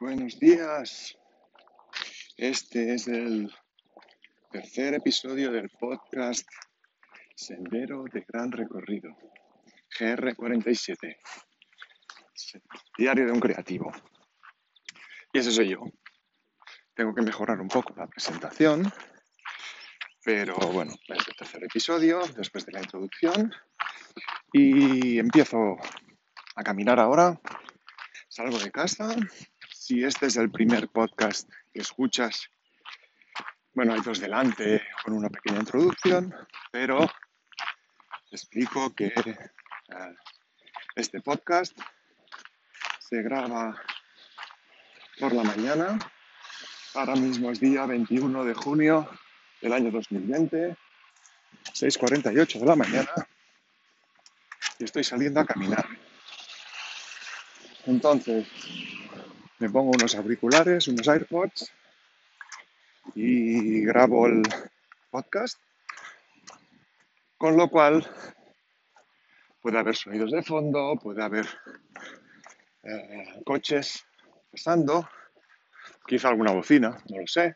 [0.00, 1.14] Buenos días.
[2.38, 3.52] Este es el
[4.50, 6.48] tercer episodio del podcast
[7.36, 9.10] Sendero de Gran Recorrido,
[9.98, 11.18] GR47,
[12.96, 13.92] Diario de un Creativo.
[15.34, 15.80] Y ese soy yo.
[16.94, 18.90] Tengo que mejorar un poco la presentación,
[20.24, 23.52] pero bueno, es el tercer episodio después de la introducción
[24.50, 25.76] y empiezo
[26.56, 27.38] a caminar ahora.
[28.30, 29.14] Salgo de casa,
[29.80, 32.50] si este es el primer podcast que escuchas,
[33.72, 36.34] bueno, hay dos delante con una pequeña introducción,
[36.70, 37.10] pero
[38.28, 40.14] te explico que eh,
[40.96, 41.80] este podcast
[42.98, 43.82] se graba
[45.18, 45.98] por la mañana.
[46.92, 49.08] Ahora mismo es día 21 de junio
[49.62, 50.76] del año 2020,
[51.72, 53.12] 6.48 de la mañana,
[54.78, 55.86] y estoy saliendo a caminar.
[57.86, 58.46] Entonces,
[59.60, 61.70] me pongo unos auriculares, unos AirPods
[63.14, 64.42] y grabo el
[65.10, 65.60] podcast,
[67.36, 68.06] con lo cual
[69.60, 71.46] puede haber sonidos de fondo, puede haber
[72.84, 74.06] eh, coches
[74.50, 75.06] pasando,
[76.06, 77.54] quizá alguna bocina, no lo sé,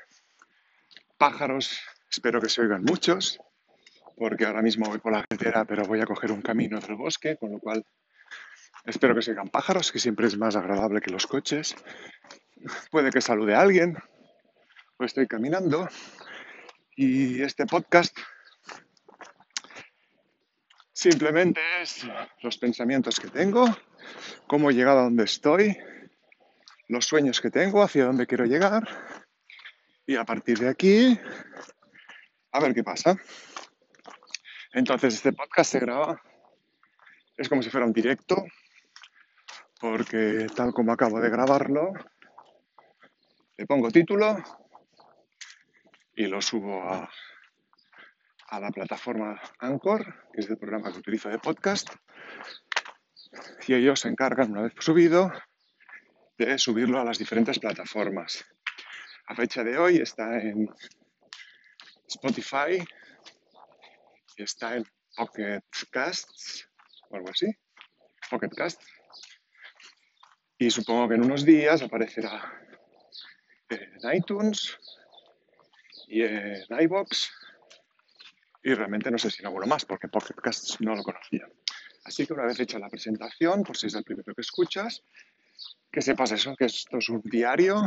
[1.17, 3.41] pájaros, espero que se oigan muchos,
[4.19, 7.39] porque ahora mismo voy por la carretera, pero voy a coger un camino del bosque,
[7.39, 7.83] con lo cual
[8.85, 11.75] Espero que se oigan pájaros, que siempre es más agradable que los coches.
[12.91, 13.97] Puede que salude a alguien.
[14.99, 15.89] Estoy caminando.
[16.95, 18.17] Y este podcast
[20.93, 22.07] simplemente es
[22.43, 23.67] los pensamientos que tengo,
[24.47, 25.77] cómo he llegado a donde estoy,
[26.89, 28.87] los sueños que tengo, hacia dónde quiero llegar.
[30.07, 31.19] Y a partir de aquí,
[32.53, 33.17] a ver qué pasa.
[34.73, 36.21] Entonces este podcast se graba,
[37.37, 38.45] es como si fuera un directo,
[39.85, 41.93] porque tal como acabo de grabarlo,
[43.59, 44.43] le pongo título
[46.17, 47.11] y lo subo a,
[48.59, 51.91] la plataforma Anchor, que es el programa que utilizo de podcast,
[53.67, 55.31] y ellos se encargan, una vez subido,
[56.39, 58.43] de subirlo a las diferentes plataformas.
[59.27, 60.67] A fecha de hoy está en
[62.09, 62.83] Spotify
[64.39, 64.85] y está en
[65.15, 66.71] Pocket Casts
[67.11, 67.53] o algo así.
[68.31, 68.94] Pocket Casts
[70.65, 72.41] y supongo que en unos días aparecerá
[73.69, 74.79] en iTunes
[76.09, 77.31] y en iBox.
[78.63, 80.33] Y realmente no sé si en alguno más, porque Pocket
[80.81, 81.47] no lo conocía.
[82.05, 85.03] Así que una vez hecha la presentación, por si es el primero que escuchas,
[85.93, 87.83] que sepas eso, que esto es un diario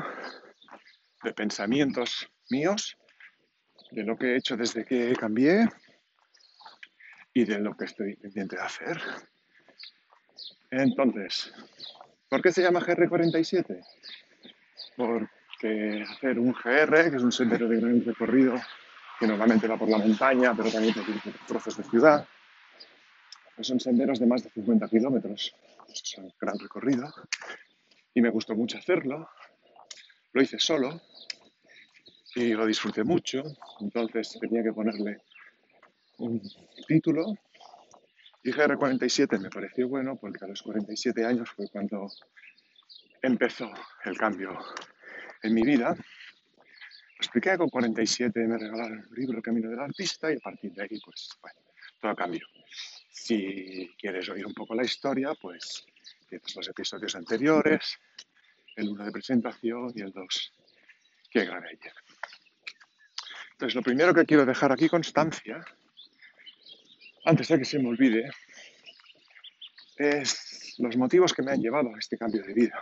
[1.24, 2.96] de pensamientos míos,
[3.90, 5.68] de lo que he hecho desde que cambié
[7.34, 9.02] y de lo que estoy pendiente de hacer.
[10.70, 11.52] Entonces,
[12.30, 13.86] ¿Por qué se llama GR47?
[14.96, 18.56] Porque hacer un GR, que es un sendero de gran recorrido,
[19.20, 21.06] que normalmente va por la montaña, pero también por
[21.48, 22.28] trozos de ciudad,
[23.56, 25.56] pues son senderos de más de 50 kilómetros.
[25.88, 27.12] Es un gran recorrido.
[28.14, 29.30] Y me gustó mucho hacerlo.
[30.34, 31.02] Lo hice solo
[32.36, 33.44] y lo disfruté mucho.
[33.80, 35.22] Entonces tenía que ponerle
[36.18, 36.42] un
[36.88, 37.36] título
[38.48, 42.10] y GR47 me pareció bueno porque a los 47 años fue cuando
[43.22, 43.70] empezó
[44.06, 44.58] el cambio
[45.44, 45.90] en mi vida.
[45.90, 50.72] Lo expliqué con 47, me regalaron un libro, El Camino del Artista, y a partir
[50.72, 51.60] de ahí, pues, bueno,
[52.00, 52.48] todo cambió.
[53.12, 55.86] Si quieres oír un poco la historia, pues
[56.30, 57.98] tienes los episodios anteriores,
[58.78, 60.54] el uno de presentación y el 2
[61.32, 61.94] que grabé ayer.
[63.52, 65.66] Entonces, lo primero que quiero dejar aquí constancia
[67.28, 68.32] antes de que se me olvide,
[69.98, 72.82] es los motivos que me han llevado a este cambio de vida.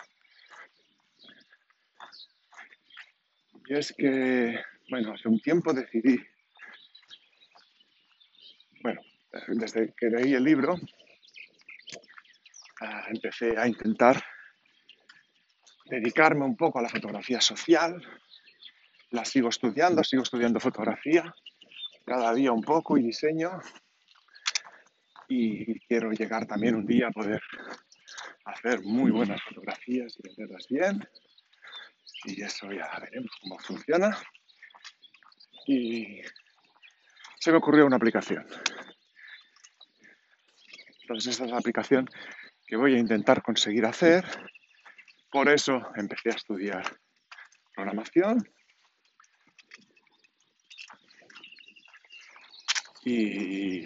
[3.68, 6.24] Y es que, bueno, hace un tiempo decidí,
[8.84, 9.02] bueno,
[9.48, 10.76] desde que leí el libro,
[12.82, 14.24] ah, empecé a intentar
[15.86, 18.00] dedicarme un poco a la fotografía social.
[19.10, 21.34] La sigo estudiando, sigo estudiando fotografía,
[22.06, 23.60] cada día un poco y diseño
[25.28, 27.42] y quiero llegar también un día a poder
[28.46, 31.08] hacer muy buenas fotografías y venderlas bien.
[32.26, 34.18] Y eso ya veremos cómo funciona.
[35.68, 36.22] Y
[37.40, 38.46] se me ocurrió una aplicación.
[41.02, 42.10] Entonces esta es la aplicación
[42.68, 44.26] que voy a intentar conseguir hacer.
[45.32, 46.84] Por eso empecé a estudiar
[47.76, 48.44] programación.
[53.04, 53.86] Y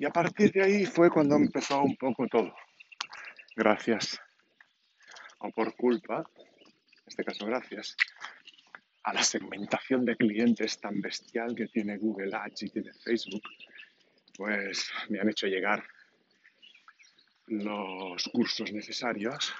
[0.00, 2.54] y a partir de ahí fue cuando empezó un poco todo.
[3.54, 4.18] Gracias
[5.40, 7.96] o por culpa, en este caso gracias,
[9.02, 13.42] a la segmentación de clientes tan bestial que tiene Google Ads y tiene Facebook,
[14.38, 15.84] pues me han hecho llegar
[17.48, 19.52] los cursos necesarios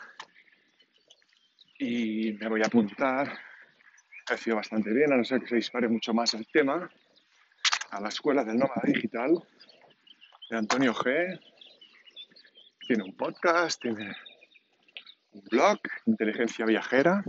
[1.79, 3.39] y me voy a apuntar.
[4.31, 6.91] Ha sido bastante bien, a no ser que se dispare mucho más el tema,
[7.91, 9.43] a la Escuela del Nómada Digital
[10.51, 11.41] de Antonio G.
[12.87, 14.13] Tiene un podcast, tiene
[15.31, 17.25] un blog, Inteligencia Viajera.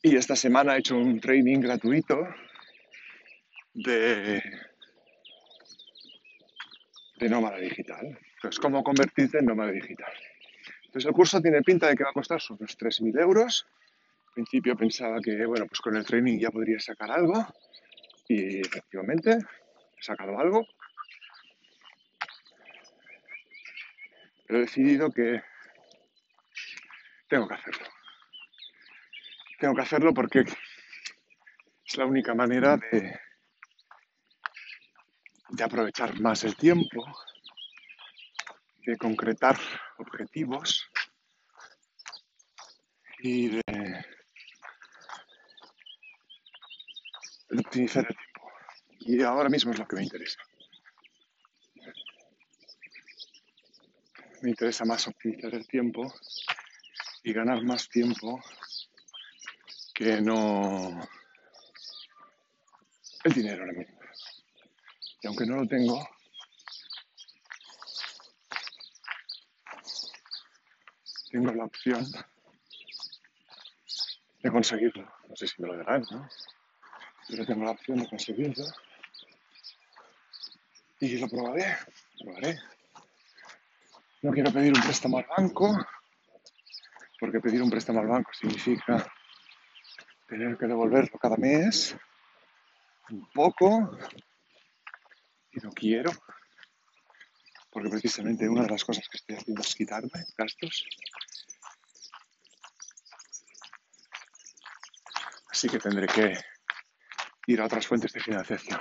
[0.00, 2.28] Y esta semana he hecho un training gratuito
[3.74, 4.40] de,
[7.16, 8.16] de nómada digital.
[8.36, 10.12] Entonces, ¿cómo convertirte en nómada digital?
[10.84, 13.66] Entonces, el curso tiene pinta de que va a costar unos 3.000 euros.
[14.28, 17.44] Al principio pensaba que, bueno, pues con el training ya podría sacar algo.
[18.28, 20.66] Y efectivamente, he sacado algo.
[24.46, 25.42] Pero he decidido que
[27.28, 27.86] tengo que hacerlo.
[29.58, 30.44] Tengo que hacerlo porque
[31.84, 33.18] es la única manera de,
[35.48, 37.04] de aprovechar más el tiempo,
[38.86, 39.58] de concretar
[39.98, 40.90] objetivos
[43.20, 43.87] y de,
[47.50, 48.50] de optimizar el tiempo.
[49.00, 50.40] Y ahora mismo es lo que me interesa.
[54.42, 56.12] Me interesa más optimizar el tiempo
[57.24, 58.40] y ganar más tiempo
[59.94, 61.00] que no
[63.24, 63.98] el dinero ahora mismo.
[65.20, 66.08] Y aunque no lo tengo,
[71.30, 72.06] tengo la opción
[74.42, 75.12] de conseguirlo.
[75.28, 76.28] No sé si me lo darán, ¿no?
[77.28, 78.64] Pero tengo la opción de conseguirlo.
[81.00, 81.76] Y lo probaré,
[82.18, 82.58] probaré.
[84.22, 85.76] No quiero pedir un préstamo al banco,
[87.20, 89.06] porque pedir un préstamo al banco significa
[90.26, 91.96] tener que devolverlo cada mes,
[93.10, 93.96] un poco,
[95.52, 96.10] y no quiero,
[97.70, 100.84] porque precisamente una de las cosas que estoy haciendo es quitarme gastos.
[105.50, 106.57] Así que tendré que
[107.48, 108.80] ir a otras fuentes de financiación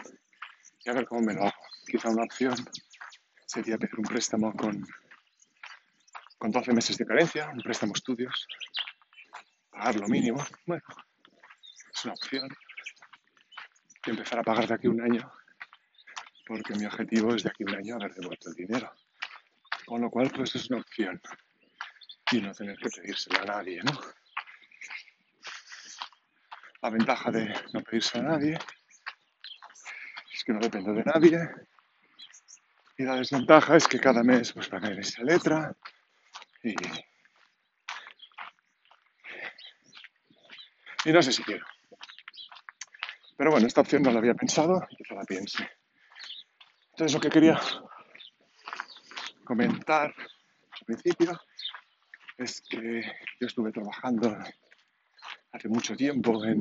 [0.83, 1.55] y a ver cómo me lo hago.
[1.89, 2.53] Quizá una opción
[3.45, 4.85] sería pedir un préstamo con,
[6.37, 8.45] con 12 meses de carencia, un préstamo estudios,
[9.71, 10.45] pagar lo mínimo.
[10.65, 10.83] Bueno,
[11.93, 12.49] es una opción.
[14.05, 15.31] Y empezar a pagar de aquí un año
[16.45, 18.91] porque mi objetivo es de aquí un año haber devuelto el dinero.
[19.85, 21.21] Con lo cual, pues es una opción.
[22.31, 23.91] Y no tener que pedírselo a nadie, ¿no?
[26.81, 28.57] La ventaja de no pedirse a nadie
[30.33, 31.49] es que no dependo de nadie.
[32.97, 35.75] Y la desventaja es que cada mes pues pagar esa letra
[36.63, 36.75] y,
[41.05, 41.65] y no sé si quiero.
[43.37, 45.69] Pero bueno, esta opción no la había pensado y quizá la piense.
[46.91, 47.59] Entonces lo que quería
[49.43, 51.39] comentar al principio
[52.37, 53.01] es que
[53.39, 54.35] yo estuve trabajando
[55.51, 56.59] hace mucho tiempo en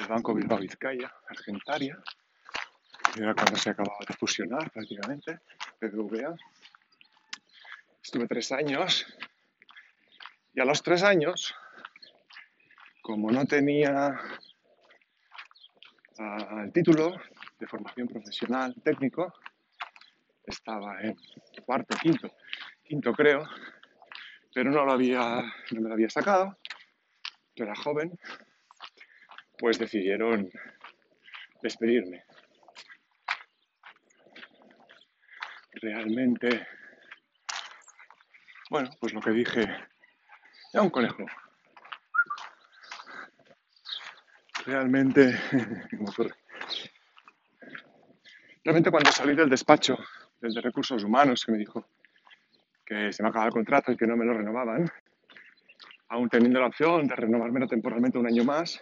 [0.00, 1.98] el Banco Bilbao Vizcaya, Argentaria,
[3.16, 5.40] era cuando se acababa de fusionar prácticamente,
[5.80, 6.36] BBVA.
[8.02, 9.06] Estuve tres años
[10.54, 11.54] y a los tres años,
[13.02, 14.18] como no tenía
[16.18, 17.16] uh, el título,
[17.58, 19.34] de formación profesional técnico,
[20.44, 21.16] estaba en
[21.64, 22.30] cuarto, quinto,
[22.84, 23.48] quinto creo,
[24.54, 26.56] pero no, lo había, no me lo había sacado,
[27.64, 28.18] era joven,
[29.58, 30.50] pues decidieron
[31.62, 32.24] despedirme.
[35.72, 36.66] Realmente,
[38.70, 39.62] bueno, pues lo que dije,
[40.72, 41.24] era un conejo.
[44.66, 45.38] Realmente,
[48.68, 49.96] Realmente cuando salí del despacho,
[50.42, 51.88] desde recursos humanos, que me dijo
[52.84, 54.90] que se me acababa el contrato y que no me lo renovaban,
[56.08, 58.80] aún teniendo la opción de renovármelo temporalmente un año más,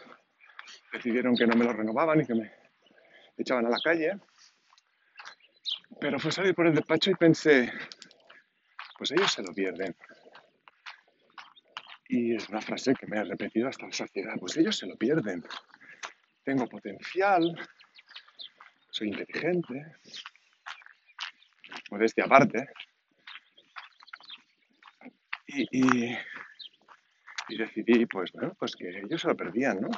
[0.92, 2.52] decidieron que no me lo renovaban y que me
[3.36, 4.18] echaban a la calle.
[6.00, 7.72] Pero fue salir por el despacho y pensé,
[8.98, 9.96] pues ellos se lo pierden.
[12.08, 14.96] Y es una frase que me ha repetido hasta la saciedad, pues ellos se lo
[14.96, 15.42] pierden.
[16.44, 17.56] Tengo potencial,
[18.90, 19.96] soy inteligente,
[21.90, 22.68] modestia aparte,
[25.46, 26.18] y, y,
[27.48, 29.88] decidí, pues, bueno, pues que ellos se lo perdían, ¿no?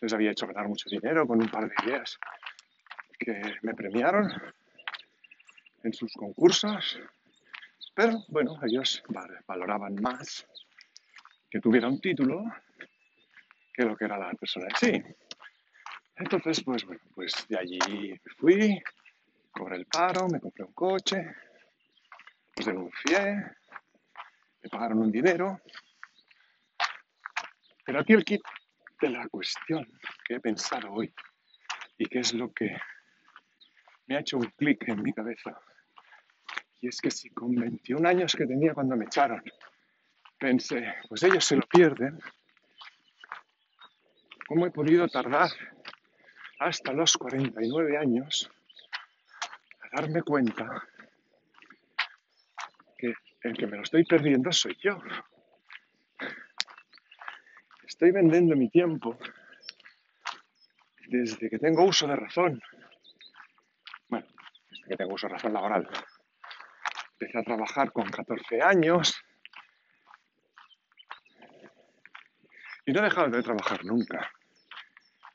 [0.00, 2.18] Les había hecho ganar mucho dinero con un par de ideas
[3.18, 4.30] que me premiaron
[5.82, 7.00] en sus concursos,
[7.94, 9.02] Pero bueno, ellos
[9.46, 10.46] valoraban más
[11.50, 12.44] que tuviera un título
[13.72, 15.02] que lo que era la persona en sí.
[16.16, 17.78] Entonces, pues bueno, pues de allí
[18.36, 18.80] fui,
[19.50, 21.24] cobré el paro, me compré un coche,
[22.56, 23.34] los denuncié,
[24.62, 25.60] me pagaron un dinero.
[27.88, 28.42] Pero aquí el kit
[29.00, 29.88] de la cuestión
[30.22, 31.10] que he pensado hoy
[31.96, 32.76] y que es lo que
[34.06, 35.58] me ha hecho un clic en mi cabeza.
[36.82, 39.42] Y es que si con 21 años que tenía cuando me echaron,
[40.38, 42.18] pensé, pues ellos se lo pierden,
[44.46, 45.48] ¿cómo he podido tardar
[46.58, 48.50] hasta los 49 años
[49.80, 50.86] a darme cuenta
[52.98, 53.14] que
[53.44, 55.00] el que me lo estoy perdiendo soy yo?
[57.88, 59.18] Estoy vendiendo mi tiempo
[61.08, 62.60] desde que tengo uso de razón.
[64.08, 64.26] Bueno,
[64.70, 65.88] desde que tengo uso de razón laboral.
[67.12, 69.18] Empecé a trabajar con 14 años
[72.84, 74.30] y no he dejado de trabajar nunca.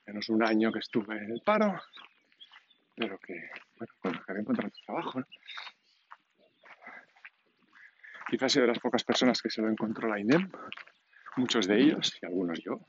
[0.06, 1.82] Menos un año que estuve en el paro,
[2.96, 5.26] pero que, bueno, cuando acabé encontrando trabajo, ¿no?
[8.30, 10.52] Quizás sido de las pocas personas que se lo encontró la INEM,
[11.36, 12.80] muchos de ellos, y algunos yo,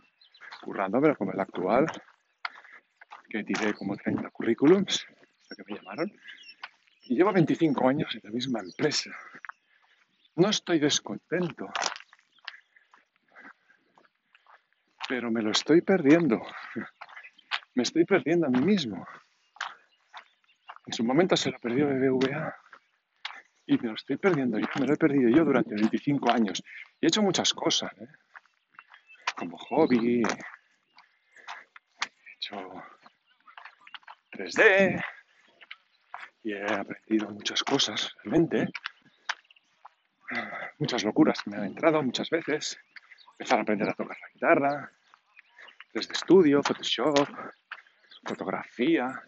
[0.62, 1.86] currándome como el actual,
[3.28, 5.06] que tiré como 30 currículums
[5.42, 6.12] hasta que me llamaron.
[7.02, 9.10] Y llevo 25 años en la misma empresa.
[10.36, 11.68] No estoy descontento,
[15.08, 16.40] pero me lo estoy perdiendo.
[17.74, 19.06] Me estoy perdiendo a mí mismo.
[20.86, 22.56] En su momento se lo perdió BBVA
[23.66, 26.62] y me lo estoy perdiendo yo, me lo he perdido yo durante 25 años.
[27.00, 28.08] Y he hecho muchas cosas, ¿eh?
[29.36, 30.32] Como hobby, he
[32.36, 32.56] hecho
[34.32, 35.02] 3D
[36.44, 38.68] y he aprendido muchas cosas, realmente.
[40.78, 42.78] Muchas locuras me han entrado muchas veces.
[43.32, 44.92] Empezar a aprender a tocar la guitarra,
[45.92, 47.28] desde estudio, Photoshop,
[48.26, 49.22] fotografía,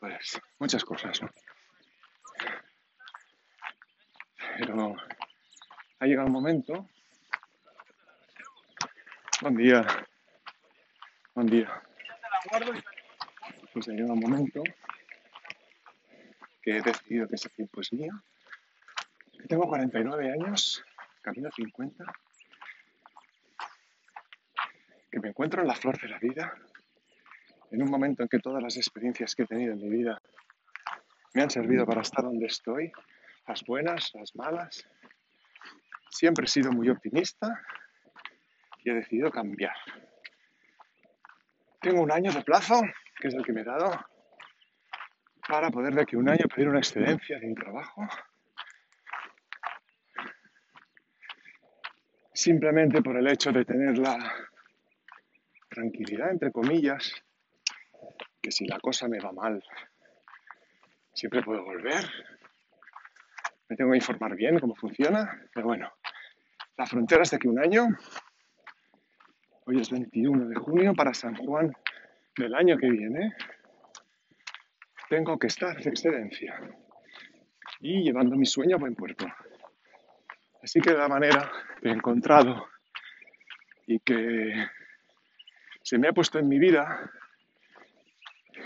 [0.00, 1.30] pues muchas cosas, ¿no?
[4.58, 4.96] Pero
[5.98, 6.88] ha llegado un momento.
[9.46, 9.86] Buen día.
[11.32, 11.82] Buen día.
[13.72, 14.60] Pues llegado un momento.
[16.60, 18.12] Que he decidido que ese tiempo es mío,
[19.38, 20.84] que tengo 49 años,
[21.22, 22.04] camino 50,
[25.12, 26.52] que me encuentro en la flor de la vida,
[27.70, 30.20] en un momento en que todas las experiencias que he tenido en mi vida
[31.34, 32.90] me han servido para estar donde estoy,
[33.46, 34.88] las buenas, las malas.
[36.10, 37.62] Siempre he sido muy optimista
[38.86, 39.74] y he decidido cambiar.
[41.80, 42.80] Tengo un año de plazo
[43.16, 43.90] que es el que me he dado,
[45.48, 48.06] para poder de aquí un año pedir una excedencia de un trabajo.
[52.32, 54.18] Simplemente por el hecho de tener la
[55.68, 57.12] tranquilidad, entre comillas,
[58.40, 59.64] que si la cosa me va mal,
[61.12, 62.04] siempre puedo volver.
[63.68, 65.90] Me tengo que informar bien cómo funciona, pero bueno,
[66.76, 67.88] la frontera es de aquí un año.
[69.68, 71.72] Hoy es 21 de junio para San Juan
[72.36, 73.34] del año que viene
[75.08, 76.54] tengo que estar de excedencia
[77.80, 79.26] y llevando mi sueño a buen puerto.
[80.62, 81.50] Así que la manera
[81.82, 82.68] que he encontrado
[83.88, 84.68] y que
[85.82, 87.10] se me ha puesto en mi vida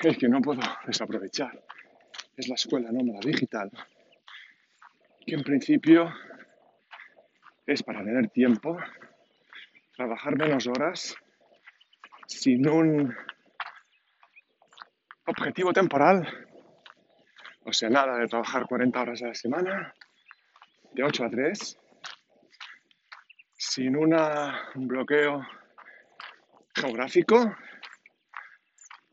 [0.03, 1.65] el que no puedo desaprovechar
[2.37, 3.71] es la escuela nómada digital,
[5.27, 6.13] que en principio
[7.67, 8.79] es para tener tiempo,
[10.01, 11.15] trabajar menos horas,
[12.27, 13.15] sin un
[15.27, 16.27] objetivo temporal,
[17.65, 19.95] o sea, nada de trabajar 40 horas a la semana,
[20.95, 21.79] de 8 a 3,
[23.59, 25.47] sin un bloqueo
[26.75, 27.55] geográfico.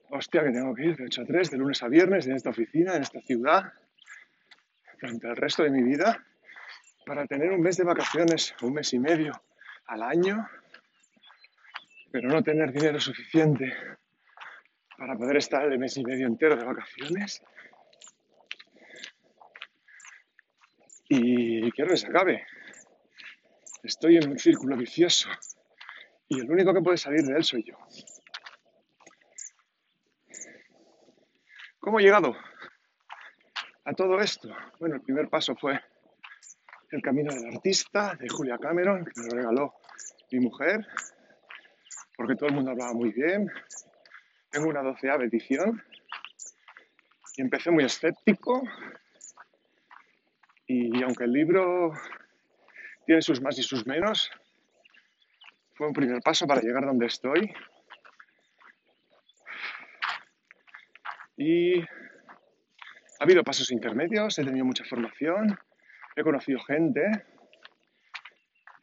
[0.09, 2.51] Hostia, que tengo que ir de 8 a 3, de lunes a viernes, en esta
[2.51, 3.73] oficina, en esta ciudad,
[5.01, 6.25] durante el resto de mi vida,
[7.05, 9.33] para tener un mes de vacaciones, un mes y medio
[9.87, 10.47] al año,
[12.19, 13.71] pero no tener dinero suficiente
[14.97, 17.43] para poder estar el mes y medio entero de vacaciones.
[21.09, 22.43] Y quiero que se acabe.
[23.83, 25.29] Estoy en un círculo vicioso
[26.27, 27.77] y el único que puede salir de él soy yo.
[31.77, 32.35] ¿Cómo he llegado
[33.85, 34.49] a todo esto?
[34.79, 35.79] Bueno, el primer paso fue
[36.89, 39.75] El Camino del Artista de Julia Cameron, que me lo regaló
[40.31, 40.83] mi mujer,
[42.17, 43.49] porque todo el mundo hablaba muy bien,
[44.49, 45.81] tengo una doceava edición
[47.37, 48.63] y empecé muy escéptico.
[50.65, 51.93] Y aunque el libro
[53.05, 54.31] tiene sus más y sus menos,
[55.75, 57.53] fue un primer paso para llegar donde estoy.
[61.37, 61.85] Y ha
[63.19, 65.57] habido pasos intermedios, he tenido mucha formación,
[66.15, 67.01] he conocido gente,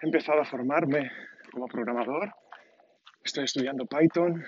[0.01, 1.11] he empezado a formarme
[1.51, 2.33] como programador,
[3.25, 4.45] estoy estudiando Python,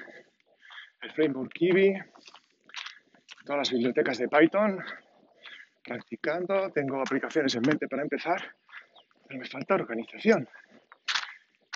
[1.01, 1.95] el framework Kiwi,
[3.45, 4.79] todas las bibliotecas de Python,
[5.83, 8.55] practicando, tengo aplicaciones en mente para empezar,
[9.27, 10.47] pero me falta organización.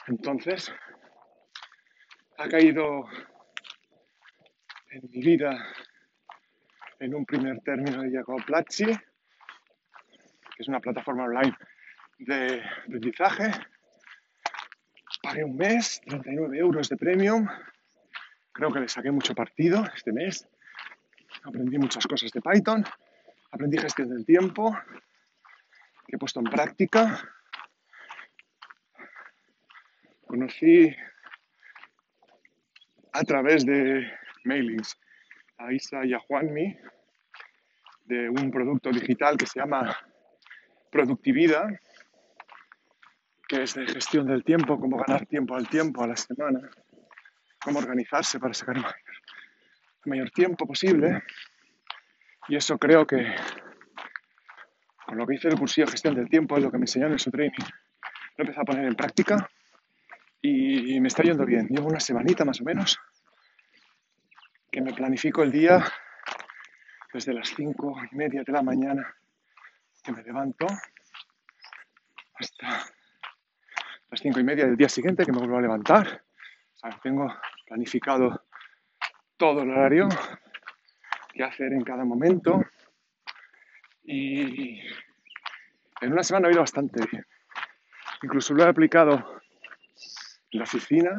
[0.09, 0.73] Entonces,
[2.37, 3.04] ha caído
[4.90, 5.66] en mi vida
[6.99, 11.57] en un primer término de Jacob Platzi, que es una plataforma online
[12.19, 13.70] de aprendizaje.
[15.23, 17.47] Pagué un mes, 39 euros de premium.
[18.53, 20.49] Creo que le saqué mucho partido este mes.
[21.45, 22.85] Aprendí muchas cosas de Python.
[23.50, 24.77] Aprendí gestión del tiempo,
[26.07, 27.21] que he puesto en práctica.
[30.27, 30.95] Conocí
[33.12, 34.11] a través de
[34.45, 34.99] mailings
[35.59, 36.77] a Isa y a Juanmi
[38.05, 39.97] de un producto digital que se llama
[40.91, 41.69] Productividad,
[43.50, 46.71] que es de gestión del tiempo, cómo ganar tiempo al tiempo, a la semana,
[47.61, 48.85] cómo organizarse para sacar el
[50.04, 51.25] mayor, tiempo posible.
[52.47, 53.26] Y eso creo que
[55.04, 57.14] con lo que hice el cursillo de gestión del tiempo es lo que me enseñaron
[57.14, 57.66] en su training.
[58.37, 59.50] Lo empecé a poner en práctica
[60.40, 61.66] y me está yendo bien.
[61.66, 63.00] Llevo una semanita más o menos
[64.71, 65.85] que me planifico el día
[67.12, 69.12] desde las cinco y media de la mañana
[70.04, 70.69] que me levanto
[72.38, 72.87] hasta
[74.11, 76.23] las cinco y media del día siguiente que me vuelvo a levantar.
[77.02, 77.33] tengo
[77.67, 78.45] planificado
[79.37, 80.09] todo el horario
[81.33, 82.61] que hacer en cada momento
[84.02, 84.81] y
[86.00, 87.25] en una semana ha ido bastante bien.
[88.23, 89.41] Incluso lo he aplicado
[90.50, 91.19] la oficina,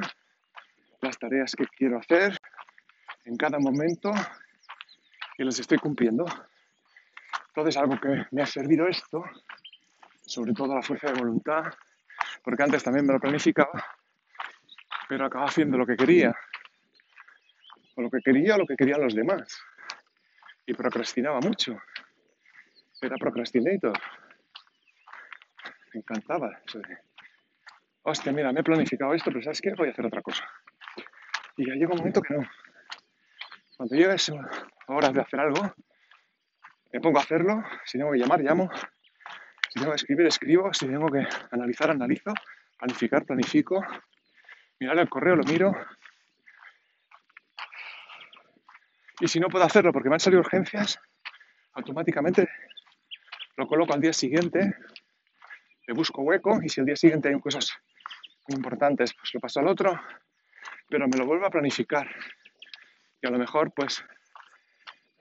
[0.99, 2.37] las tareas que quiero hacer
[3.23, 4.11] en cada momento
[5.37, 6.25] y las estoy cumpliendo.
[7.47, 9.23] Entonces, algo que me ha servido esto,
[10.25, 11.63] sobre todo la fuerza de voluntad,
[12.43, 13.83] porque antes también me lo planificaba,
[15.07, 16.33] pero acababa haciendo lo que quería,
[17.95, 19.61] o lo que quería o lo que querían los demás,
[20.65, 21.77] y procrastinaba mucho.
[23.01, 23.97] Era procrastinator.
[25.93, 26.97] Me encantaba eso de
[28.03, 29.73] hostia, mira, me he planificado esto, pero ¿sabes qué?
[29.73, 30.43] Voy a hacer otra cosa.
[31.57, 32.43] Y ya llega un momento que no.
[33.77, 34.33] Cuando llega esa
[34.87, 35.73] hora de hacer algo,
[36.93, 37.63] me pongo a hacerlo.
[37.85, 38.69] Si tengo que llamar, llamo.
[39.71, 40.73] Si tengo que escribir, escribo.
[40.73, 42.33] Si tengo que analizar, analizo.
[42.77, 43.81] Planificar, planifico.
[44.81, 45.71] Mirar el correo, lo miro.
[49.21, 50.99] Y si no puedo hacerlo porque me han salido urgencias,
[51.73, 52.49] automáticamente
[53.55, 54.75] lo coloco al día siguiente,
[55.87, 57.71] le busco hueco y si el día siguiente hay cosas
[58.47, 60.01] importantes, pues lo paso al otro,
[60.89, 62.09] pero me lo vuelvo a planificar.
[63.21, 64.03] Y a lo mejor, pues,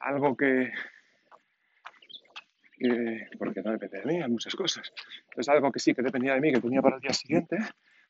[0.00, 0.72] algo que,
[3.38, 4.92] porque no depende de mí, hay muchas cosas.
[5.36, 7.58] Es algo que sí que dependía de mí, que tenía para el día siguiente,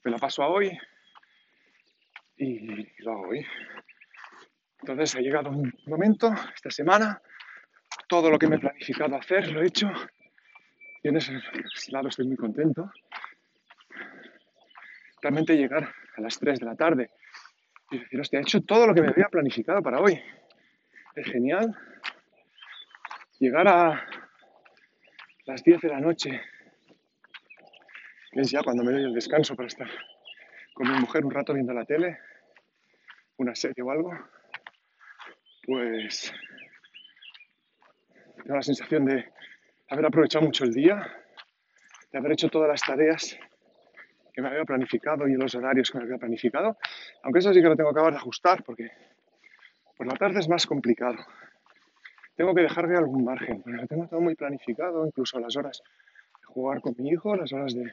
[0.04, 0.78] me lo paso a hoy
[2.37, 3.46] y lo hago hoy.
[4.80, 7.20] Entonces ha llegado un momento, esta semana,
[8.09, 9.90] todo lo que me he planificado hacer lo he hecho
[11.02, 11.33] y en ese
[11.90, 12.90] lado estoy muy contento
[15.22, 17.11] realmente llegar a las 3 de la tarde
[17.90, 20.20] y decir, hostia, he hecho todo lo que me había planificado para hoy.
[21.14, 21.76] Es genial.
[23.38, 24.29] Llegar a
[25.46, 26.40] las 10 de la noche,
[28.33, 29.88] es ya cuando me doy el descanso para estar
[30.74, 32.18] con mi mujer un rato viendo la tele,
[33.37, 34.12] una serie o algo,
[35.66, 36.33] pues
[38.42, 39.33] tengo la sensación de
[39.88, 41.07] haber aprovechado mucho el día,
[42.12, 43.38] de haber hecho todas las tareas
[44.33, 46.76] que me había planificado y los horarios que me había planificado.
[47.22, 48.90] Aunque eso sí que lo tengo que acabar de ajustar porque
[49.96, 51.16] por la tarde es más complicado.
[52.40, 55.83] Tengo que dejarme algún margen, pero lo tengo todo muy planificado, incluso las horas
[56.40, 57.92] de jugar con mi hijo, las horas de,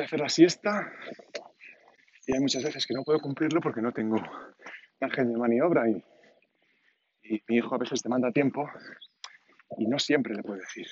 [0.00, 0.92] hacer la siesta.
[2.24, 4.22] Y hay muchas veces que no puedo cumplirlo porque no tengo
[5.00, 6.04] margen de maniobra y,
[7.24, 8.70] y mi hijo a veces te manda tiempo
[9.76, 10.86] y no siempre le puedo decir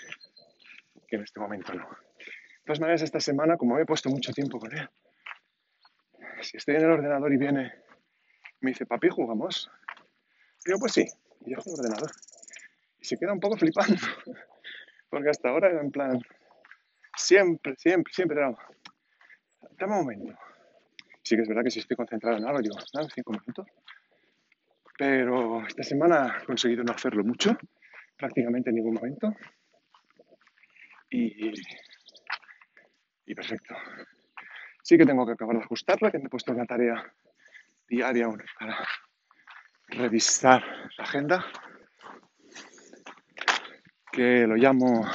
[1.07, 1.85] que en este momento no.
[1.89, 4.89] De todas maneras, esta semana, como he puesto mucho tiempo con él,
[6.41, 7.73] si estoy en el ordenador y viene,
[8.59, 9.71] me dice, papi, ¿jugamos?
[10.65, 11.07] Digo, pues sí,
[11.47, 12.11] y juego ordenador.
[12.99, 13.97] Y se queda un poco flipando,
[15.11, 16.21] porque hasta ahora era en plan,
[17.17, 18.55] siempre, siempre, siempre era,
[19.79, 20.39] dame un momento.
[21.23, 23.67] Sí que es verdad que si estoy concentrado en algo, digo, dame cinco minutos.
[24.99, 27.57] Pero esta semana he conseguido no hacerlo mucho,
[28.17, 29.35] prácticamente en ningún momento.
[31.11, 31.53] y,
[33.27, 33.75] y perfecto.
[34.83, 37.15] Sí que tengo que acabar de ajustarla, que me he puesto una tarea
[37.89, 38.29] diaria
[38.59, 38.77] para
[39.93, 40.65] revisar
[40.97, 41.45] la agenda,
[44.11, 45.07] que lo llamo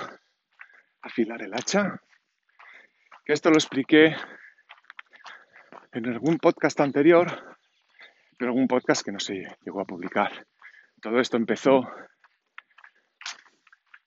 [1.01, 2.01] afilar el hacha,
[3.25, 4.15] que esto lo expliqué
[5.91, 7.57] en algún podcast anterior,
[8.37, 10.45] pero algún podcast que no se llegó a publicar.
[11.01, 11.89] Todo esto empezó...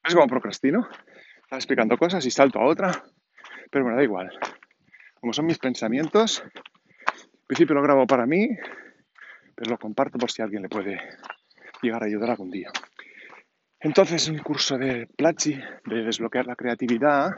[0.02, 0.88] Es como procrastino.
[1.42, 2.90] Estaba explicando cosas y salto a otra,
[3.70, 4.30] pero bueno, da igual.
[5.20, 8.48] Como son mis pensamientos, al principio lo grabo para mí,
[9.60, 10.98] pero lo comparto por si alguien le puede
[11.82, 12.70] llegar a ayudar algún día.
[13.78, 17.32] Entonces, un curso de Platzi, de desbloquear la creatividad,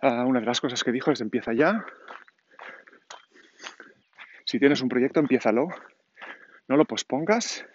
[0.00, 1.84] ah, una de las cosas que dijo es empieza ya.
[4.44, 5.66] Si tienes un proyecto, empiézalo.
[6.68, 7.66] No lo pospongas.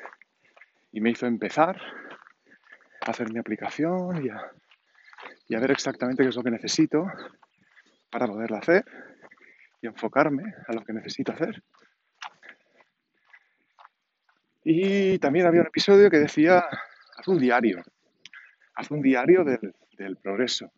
[0.94, 1.82] Y me hizo empezar
[3.02, 7.08] a hacer mi aplicación y a ver exactamente qué es lo que necesito
[8.10, 8.86] para poderla hacer
[9.82, 11.62] y enfocarme a lo que necesito hacer.
[14.64, 16.66] Y también había un episodio que decía,
[17.18, 17.84] haz un diario,
[18.76, 20.72] haz un diario del, progreso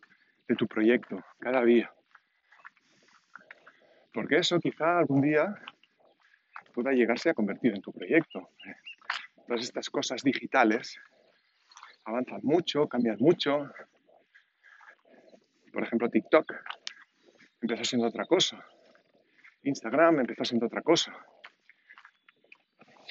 [0.48, 1.92] de tu proyecto cada día.
[4.12, 5.54] Porque eso quizá algún día
[6.72, 8.50] pueda llegarse a convertir en tu proyecto.
[9.46, 10.98] Todas estas cosas digitales
[12.04, 13.70] avanzan mucho, cambian mucho.
[15.72, 16.52] Por ejemplo, TikTok
[17.60, 18.64] empezó siendo otra cosa.
[19.62, 21.14] Instagram empezó siendo otra cosa.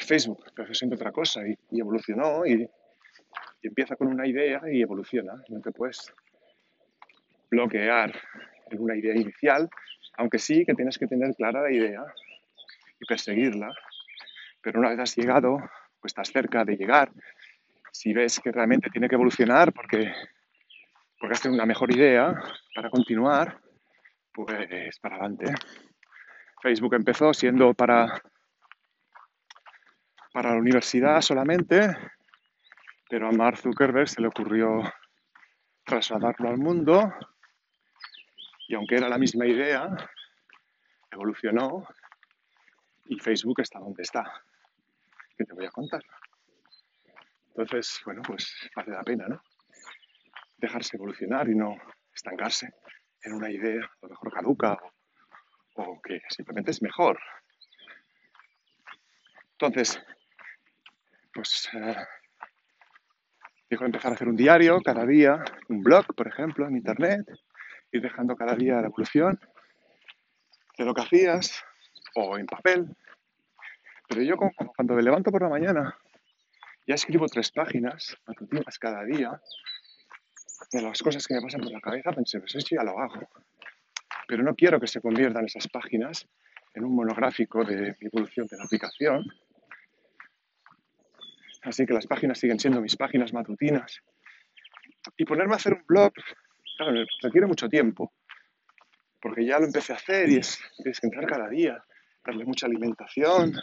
[0.05, 2.69] Facebook empezó siendo otra cosa y, evolucionó y,
[3.61, 5.33] empieza con una idea y evoluciona.
[5.49, 6.13] No te puedes
[7.49, 8.13] bloquear
[8.69, 9.67] en una idea inicial,
[10.17, 12.03] aunque sí que tienes que tener clara la idea
[12.99, 13.73] y perseguirla.
[14.61, 15.57] Pero una vez has llegado,
[15.99, 17.11] pues estás cerca de llegar,
[17.95, 20.13] si ves que realmente tiene que evolucionar porque,
[21.17, 22.35] porque has tenido una mejor idea
[22.75, 23.59] para continuar,
[24.33, 25.45] pues para adelante.
[26.61, 28.21] Facebook empezó siendo para
[30.35, 31.95] para la universidad solamente,
[33.09, 34.81] pero a Mark Zuckerberg se le ocurrió
[35.85, 37.09] trasladarlo al mundo
[38.67, 39.95] y aunque era la misma idea,
[41.09, 41.87] evolucionó
[43.05, 44.25] y Facebook está donde está,
[45.37, 46.03] que te voy a contar.
[47.55, 49.41] Entonces, bueno, pues vale la pena, ¿no?
[50.57, 51.77] Dejarse evolucionar y no
[52.13, 52.73] estancarse
[53.23, 54.77] en una idea, a lo mejor caduca
[55.75, 57.17] o, o que simplemente es mejor.
[59.53, 60.03] Entonces,
[61.35, 61.95] pues eh,
[63.69, 67.27] dijo empezar a hacer un diario cada día, un blog, por ejemplo, en internet,
[67.91, 69.37] ir dejando cada día la evolución
[70.77, 71.61] de lo que hacías
[72.15, 72.95] o en papel.
[74.07, 75.97] Pero yo cuando me levanto por la mañana
[76.87, 79.41] ya escribo tres páginas matutinas cada día
[80.71, 83.27] de las cosas que me pasan por la cabeza, pensé, pues eso ya lo hago.
[84.27, 86.27] Pero no quiero que se conviertan esas páginas
[86.73, 89.25] en un monográfico de evolución de la aplicación,
[91.65, 94.01] Así que las páginas siguen siendo mis páginas matutinas.
[95.17, 96.13] Y ponerme a hacer un blog,
[96.77, 98.13] claro, requiere mucho tiempo,
[99.19, 101.83] porque ya lo empecé a hacer y es, que entrar cada día,
[102.23, 103.53] darle mucha alimentación,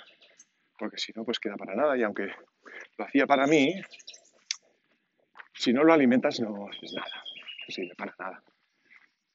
[0.79, 1.97] porque si no, pues queda para nada.
[1.97, 2.27] Y aunque
[2.99, 3.73] lo hacía para mí,
[5.55, 7.23] si no lo alimentas no haces nada,
[7.69, 8.43] no sirve para nada.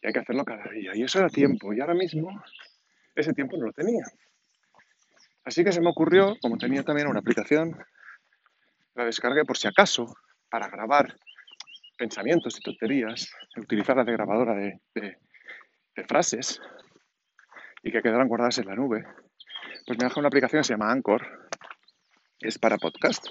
[0.02, 0.92] Y hay que hacerlo cada día.
[0.94, 1.74] Y eso era tiempo.
[1.74, 2.44] Y ahora mismo
[3.16, 4.04] ese tiempo no lo tenía.
[5.46, 7.78] Así que se me ocurrió, como tenía también una aplicación
[8.98, 10.08] la descargué por si acaso
[10.50, 11.16] para grabar
[11.98, 15.18] pensamientos y tonterías, utilizarla de grabadora de,
[16.08, 16.62] frases
[17.82, 19.04] y que quedaran guardadas en la nube,
[19.86, 21.50] pues me dejó una aplicación que se llama Anchor,
[22.40, 23.26] es para podcast.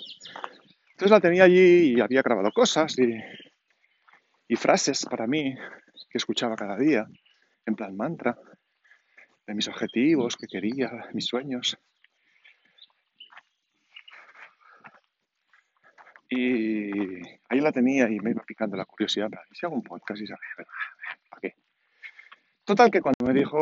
[0.91, 3.17] Entonces la tenía allí y había grabado cosas y,
[4.49, 5.55] y frases para mí
[6.11, 7.07] que escuchaba cada día,
[7.67, 8.37] en plan mantra,
[9.47, 11.79] de mis objetivos que quería, mis sueños.
[16.29, 19.31] Y ahí la tenía y me iba picando la curiosidad.
[19.51, 20.21] ¿Y si hago un podcast?
[20.21, 21.55] Y ¿para qué?
[22.65, 23.59] Total que cuando me dijo,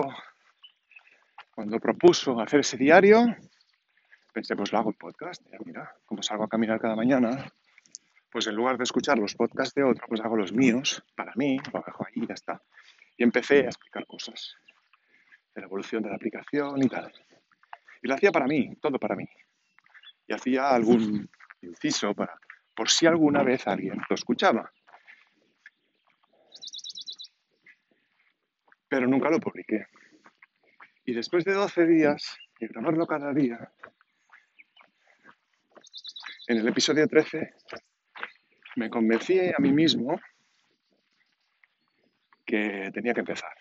[1.54, 3.36] cuando propuso hacer ese diario,
[4.32, 5.42] pensé, pues lo hago el podcast.
[5.64, 7.52] Mira, como salgo a caminar cada mañana,
[8.30, 11.58] pues en lugar de escuchar los podcasts de otro, pues hago los míos, para mí,
[11.72, 12.62] lo dejo ahí ya está.
[13.16, 14.56] Y empecé a explicar cosas
[15.54, 17.12] de la evolución de la aplicación y tal.
[18.02, 19.28] Y lo hacía para mí, todo para mí.
[20.26, 21.30] Y hacía algún
[21.62, 22.34] inciso para
[22.74, 24.72] por si alguna vez alguien lo escuchaba.
[28.88, 29.86] Pero nunca lo publiqué.
[31.04, 33.72] Y después de 12 días de grabarlo cada día,
[36.46, 37.54] en el episodio 13
[38.76, 40.20] me convencí a mí mismo
[42.44, 43.52] que tenía que empezar.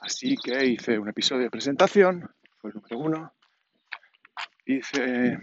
[0.00, 3.34] Así que hice un episodio de presentación, fue el número uno.
[4.66, 5.38] Hice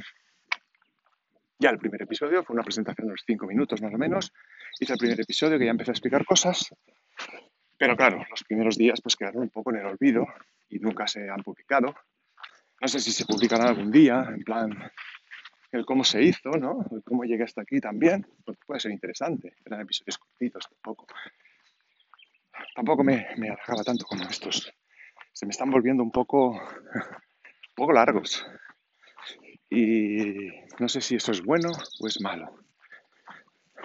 [1.62, 4.34] ya el primer episodio, fue una presentación de unos cinco minutos más o menos.
[4.80, 6.74] Hice el primer episodio que ya empecé a explicar cosas.
[7.78, 10.26] Pero claro, los primeros días pues quedaron un poco en el olvido
[10.69, 11.95] y nunca se han publicado.
[12.82, 14.91] No sé si se publicarán algún día, en plan
[15.71, 16.86] el cómo se hizo, ¿no?
[16.91, 19.54] El cómo llegué hasta aquí también, porque puede ser interesante.
[19.63, 21.06] Eran episodios cortitos tampoco
[22.76, 24.71] tampoco me, me alejaba tanto como estos.
[25.32, 28.45] Se me están volviendo un poco, un poco largos.
[29.73, 32.53] Y no sé si eso es bueno o es malo.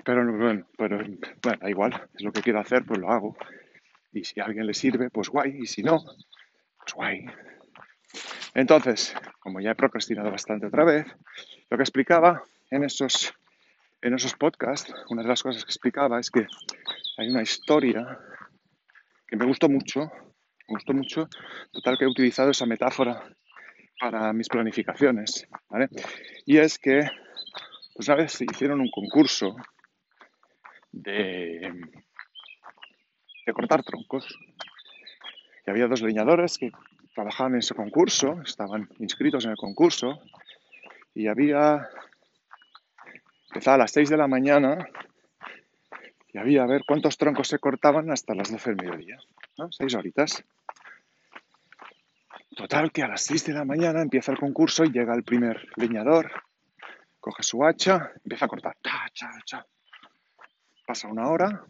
[0.04, 3.36] Pero bueno, pero, bueno, da igual, es lo que quiero hacer, pues lo hago.
[4.12, 5.58] Y si a alguien le sirve, pues guay.
[5.60, 6.04] Y si no,
[6.78, 7.26] pues guay.
[8.54, 11.06] Entonces, como ya he procrastinado bastante otra vez,
[11.70, 13.32] lo que explicaba en esos,
[14.02, 16.46] en esos podcasts, una de las cosas que explicaba es que
[17.18, 18.18] hay una historia
[19.28, 20.10] que me gustó mucho,
[20.68, 21.28] me gustó mucho,
[21.70, 23.22] total que he utilizado esa metáfora
[23.98, 25.88] para mis planificaciones, ¿vale?
[26.44, 27.08] Y es que,
[27.94, 29.56] pues una vez hicieron un concurso
[30.92, 31.72] de,
[33.46, 34.38] de cortar troncos,
[35.66, 36.72] y había dos leñadores que
[37.14, 40.20] trabajaban en ese concurso, estaban inscritos en el concurso,
[41.14, 41.88] y había,
[43.48, 44.86] empezaba a las 6 de la mañana
[46.36, 49.18] y había a ver cuántos troncos se cortaban hasta las 12 del mediodía,
[49.56, 49.72] ¿no?
[49.72, 50.44] Seis horitas.
[52.56, 55.68] Total que a las 6 de la mañana empieza el concurso y llega el primer
[55.76, 56.32] leñador,
[57.20, 59.66] coge su hacha, empieza a cortar, cha, cha, cha.
[60.86, 61.66] Pasa una hora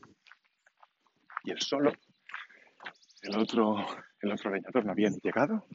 [1.42, 1.92] y él solo,
[3.22, 3.84] el otro,
[4.20, 5.66] el otro leñador no había llegado.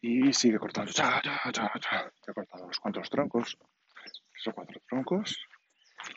[0.00, 2.12] Y sigue cortando, cha, cha, cha, cha.
[2.28, 3.58] ha cortado unos cuantos troncos,
[4.30, 5.36] tres o cuatro troncos,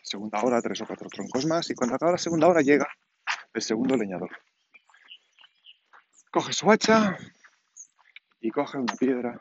[0.04, 1.72] segunda hora tres o cuatro troncos más.
[1.72, 2.88] Y cuando acaba la segunda hora llega
[3.52, 4.30] el segundo leñador.
[6.34, 7.16] Coge su hacha
[8.42, 9.32] y coge una piedra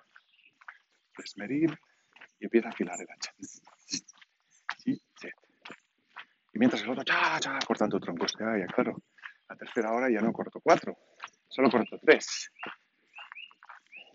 [1.17, 1.75] de esmeril
[2.39, 3.33] y empieza a afilar el hacha.
[6.55, 8.35] Y mientras el otro, cha, cha, cortando troncos.
[8.39, 8.95] Ya, ya, claro,
[9.49, 10.95] la tercera hora ya no corto cuatro,
[11.49, 12.53] solo corto tres.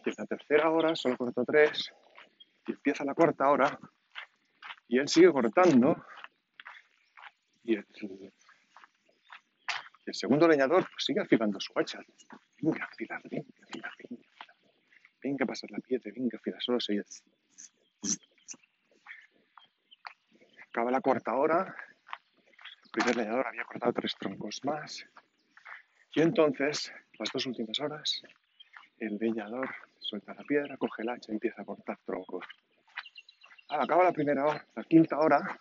[0.06, 1.92] Y en la tercera hora solo corto tres.
[2.68, 3.80] Y empieza la cuarta hora
[4.88, 5.96] y él sigue cortando
[7.64, 7.86] y el,
[10.12, 12.00] segundo leñador pues, sigue afilando su hacha.
[12.60, 13.92] Venga, afilar, venga, venga,
[15.22, 17.04] venga, a pasar la piedra, venga, afilar, solo se
[20.70, 21.76] Acaba la cuarta hora,
[22.84, 25.06] el primer leñador había cortado tres troncos más,
[26.16, 28.24] y entonces, las dos últimas horas,
[28.98, 32.46] el leñador suelta la piedra, coge el hacha y empieza a cortar troncos.
[33.70, 35.60] Al acaba la primera hora, la quinta hora,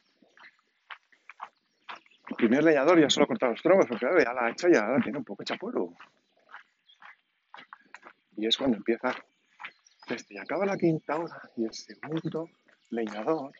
[2.28, 5.18] el primer leñador ya solo ha cortado los troncos, porque ya la hacha ya tiene
[5.18, 5.92] un poco de chapuro.
[8.36, 9.14] Y es cuando empieza,
[10.08, 12.50] desde y acaba la quinta hora y el segundo
[12.90, 13.52] leñador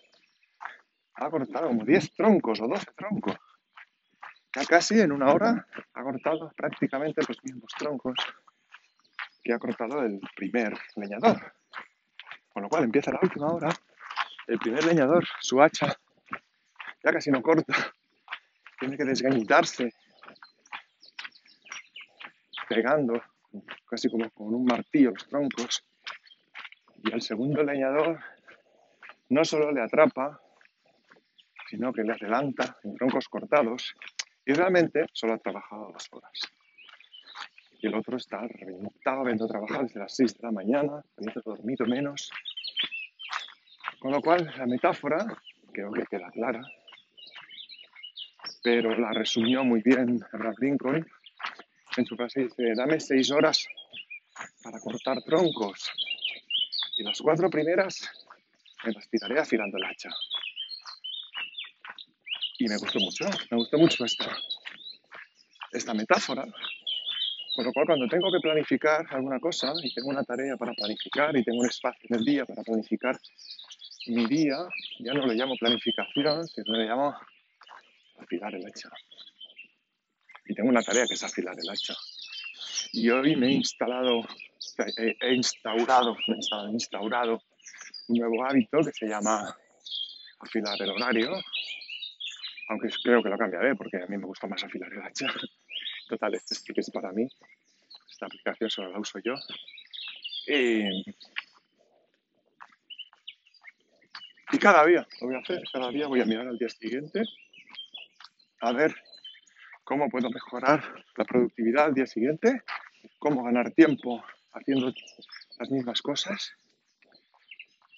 [1.14, 3.36] ha cortado como 10 troncos o 12 troncos.
[4.54, 8.14] Ya casi en una hora ha cortado prácticamente los mismos troncos
[9.42, 11.54] que ha cortado el primer leñador.
[12.48, 13.68] Con lo cual empieza la última hora,
[14.46, 15.94] el primer leñador, su hacha,
[17.04, 17.74] ya casi no corta,
[18.78, 19.92] tiene que desgañitarse,
[22.68, 23.22] pegando
[23.88, 25.84] casi como con un martillo los troncos.
[27.02, 28.18] Y el segundo leñador
[29.28, 30.40] no solo le atrapa,
[31.68, 33.94] sino que le adelanta en troncos cortados
[34.44, 36.40] y realmente solo ha trabajado dos horas.
[37.80, 41.84] Y el otro está reventado, habiendo trabajado desde las 6 de la mañana, habiendo dormido
[41.86, 42.30] menos.
[43.98, 45.26] Con lo cual, la metáfora
[45.72, 46.62] creo que queda clara
[48.66, 51.06] pero la resumió muy bien Abraham Lincoln.
[51.96, 53.66] En su frase dice, dame seis horas
[54.62, 55.90] para cortar troncos
[56.98, 58.10] y las cuatro primeras
[58.84, 60.10] me las tiraré afilando el hacha.
[62.58, 64.36] Y me gustó mucho, me gustó mucho esta,
[65.72, 66.44] esta metáfora.
[67.54, 71.34] Con lo cual, cuando tengo que planificar alguna cosa y tengo una tarea para planificar
[71.34, 73.18] y tengo un espacio en el día para planificar
[74.08, 74.58] mi día,
[74.98, 77.14] ya no le llamo planificación, sino le llamo
[78.18, 78.90] afilar el hacha.
[80.48, 81.94] Y tengo una tarea que es afilar el hacha.
[82.92, 84.22] Y hoy me he instalado,
[84.96, 87.42] he, instaurado, he instaurado
[88.08, 89.56] un nuevo hábito que se llama
[90.40, 91.32] afilar el horario,
[92.68, 95.26] aunque creo que lo cambiaré porque a mí me gusta más afilar el hacha.
[96.08, 97.26] Total, este es para mí.
[98.10, 99.34] Esta aplicación solo la uso yo.
[100.46, 100.86] Y,
[104.52, 107.22] y cada día lo voy a hacer, cada día voy a mirar al día siguiente
[108.60, 108.94] a ver
[109.86, 110.82] cómo puedo mejorar
[111.16, 112.62] la productividad al día siguiente,
[113.20, 114.22] cómo ganar tiempo
[114.52, 114.92] haciendo
[115.58, 116.52] las mismas cosas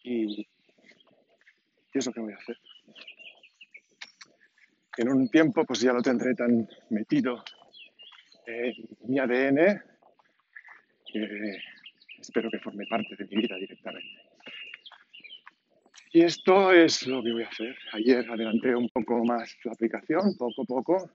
[0.05, 2.59] y, y es lo que voy a hacer.
[4.99, 7.43] En un tiempo pues ya lo tendré tan metido
[8.47, 8.75] en
[9.07, 9.83] mi ADN
[11.11, 11.57] que
[12.21, 14.21] espero que forme parte de mi vida directamente.
[16.13, 17.77] Y esto es lo que voy a hacer.
[17.93, 21.11] Ayer adelanté un poco más la aplicación, poco a poco.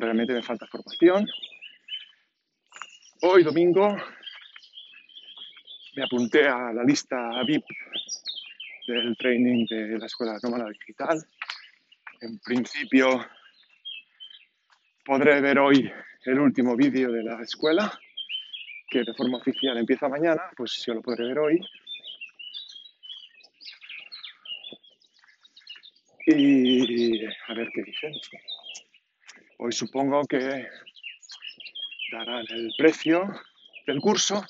[0.00, 1.28] Realmente me falta formación.
[3.20, 3.94] Hoy domingo
[5.94, 7.66] me apunté a la lista VIP
[8.86, 11.22] del training de la Escuela Nómada Digital.
[12.22, 13.26] En principio
[15.04, 15.92] podré ver hoy
[16.24, 17.92] el último vídeo de la escuela,
[18.88, 21.60] que de forma oficial empieza mañana, pues yo lo podré ver hoy.
[26.26, 28.14] Y a ver qué dicen.
[29.62, 30.38] Hoy supongo que
[32.12, 33.30] darán el precio
[33.86, 34.42] del curso.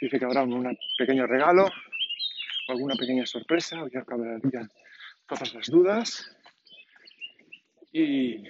[0.00, 3.82] Dice que habrá un pequeño regalo o alguna pequeña sorpresa.
[3.82, 4.70] Hoy acabarían
[5.28, 6.34] todas las dudas.
[7.92, 8.48] Y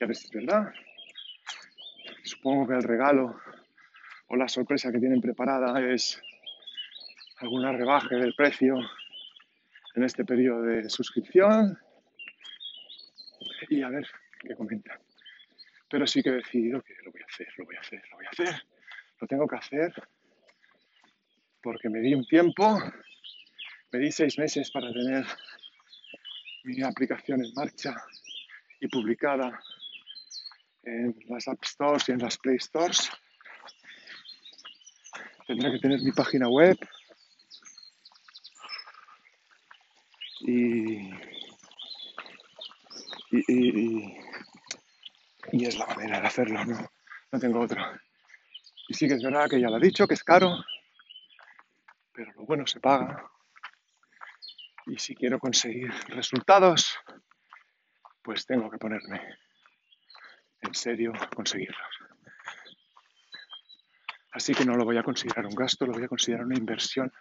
[0.00, 0.72] a ver si es verdad.
[2.24, 3.40] Supongo que el regalo
[4.26, 6.20] o la sorpresa que tienen preparada es
[7.38, 8.80] alguna rebaja del precio
[9.94, 11.78] en este periodo de suscripción
[13.68, 14.06] y a ver
[14.40, 14.98] qué comentan.
[15.88, 18.16] Pero sí que he decidido que lo voy a hacer, lo voy a hacer, lo
[18.16, 18.62] voy a hacer.
[19.20, 19.92] Lo tengo que hacer
[21.62, 22.78] porque me di un tiempo,
[23.92, 25.24] me di seis meses para tener
[26.64, 27.94] mi aplicación en marcha
[28.80, 29.62] y publicada
[30.82, 33.10] en las App Stores y en las Play Stores.
[35.46, 36.76] Tendré que tener mi página web,
[40.42, 41.10] y,
[43.30, 44.16] y,
[45.52, 46.90] y, es la manera de hacerlo, no,
[47.30, 48.00] no tengo otra.
[48.88, 50.64] Y sí que es verdad que ya lo he dicho, que es caro,
[52.12, 53.30] pero lo bueno se paga.
[54.86, 56.98] Y si quiero conseguir resultados,
[58.22, 59.20] pues tengo que ponerme
[60.60, 61.78] en serio a conseguirlos.
[64.32, 67.12] Así que no lo voy a considerar un gasto, lo voy a considerar una inversión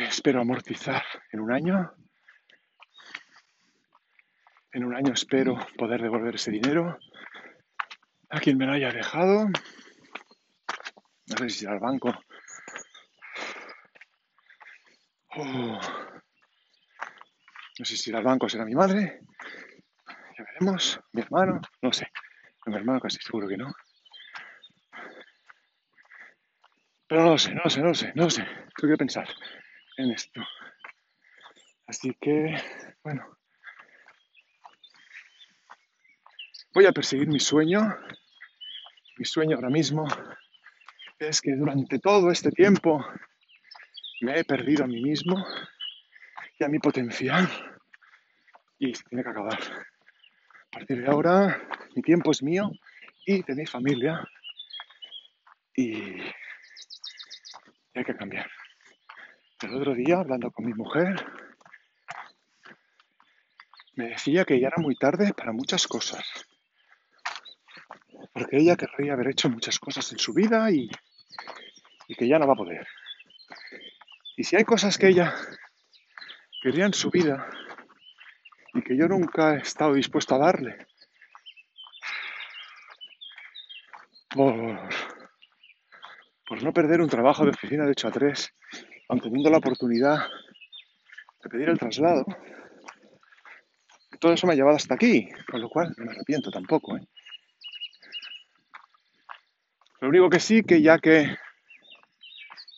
[0.00, 1.02] espero amortizar
[1.32, 1.92] en un año.
[4.72, 6.98] En un año espero poder devolver ese dinero
[8.30, 9.48] a quien me lo haya dejado.
[11.26, 12.14] No sé si irá al banco.
[15.36, 15.80] Oh.
[17.78, 19.20] No sé si irá al banco será mi madre.
[20.38, 21.00] Ya veremos.
[21.12, 21.60] Mi hermano.
[21.82, 22.10] No sé.
[22.66, 23.70] Mi hermano casi seguro que no.
[27.06, 28.46] Pero no lo sé, no lo sé, no lo sé, no lo sé.
[28.74, 29.28] Tengo que pensar
[29.96, 30.40] en esto.
[31.86, 32.56] Así que,
[33.02, 33.38] bueno,
[36.72, 37.80] voy a perseguir mi sueño.
[39.18, 40.06] Mi sueño ahora mismo
[41.18, 43.04] es que durante todo este tiempo
[44.22, 45.44] me he perdido a mí mismo
[46.58, 47.48] y a mi potencial
[48.78, 49.58] y se tiene que acabar.
[49.58, 52.70] A partir de ahora mi tiempo es mío
[53.26, 54.26] y de mi familia
[55.76, 56.20] y
[57.94, 58.50] hay que cambiar.
[59.62, 61.24] El otro día, hablando con mi mujer,
[63.94, 66.24] me decía que ya era muy tarde para muchas cosas.
[68.32, 70.90] Porque ella querría haber hecho muchas cosas en su vida y,
[72.18, 72.88] que ya no va a poder.
[74.36, 75.32] Y si hay cosas que ella
[76.60, 77.48] quería en su vida
[78.74, 80.86] y que yo nunca he estado dispuesto a darle,
[84.34, 84.88] por,
[86.62, 88.54] no perder un trabajo de oficina de 8 a 3
[89.20, 90.26] teniendo la oportunidad
[91.42, 92.24] de pedir el traslado,
[94.20, 96.96] todo eso me ha llevado hasta aquí, con lo cual no me arrepiento tampoco.
[96.96, 97.06] ¿eh?
[100.00, 101.36] Lo único que sí, que ya que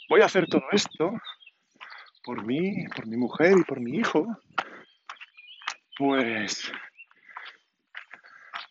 [0.09, 1.13] voy a hacer todo esto
[2.25, 4.27] por mí, por mi mujer y por mi hijo,
[5.99, 6.73] pues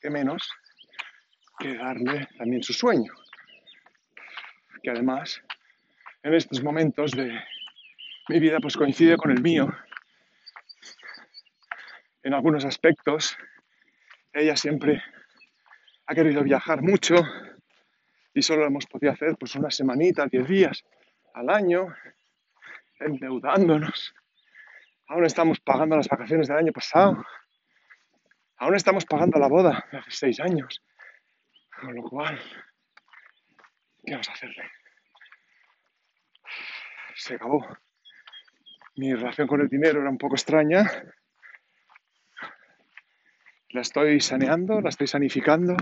[0.01, 0.49] qué menos
[1.59, 3.13] que darle también su sueño,
[4.81, 5.41] que además
[6.23, 7.39] en estos momentos de
[8.29, 9.67] mi vida pues coincide con el mío.
[12.23, 13.37] En algunos aspectos,
[14.31, 15.03] ella siempre
[16.05, 17.15] ha querido viajar mucho
[18.33, 20.83] y solo hemos podido hacer pues una semanita, diez días
[21.33, 21.93] al año,
[22.99, 24.13] endeudándonos.
[25.07, 27.23] Aún estamos pagando las vacaciones del año pasado.
[28.57, 30.81] Aún estamos pagando la boda de hace seis años.
[31.81, 32.39] Con lo cual,
[34.05, 34.71] ¿qué vamos a hacerle?
[37.15, 37.65] Se acabó
[38.95, 40.83] mi relación con el dinero era un poco extraña.
[43.69, 45.75] La estoy saneando, la estoy sanificando.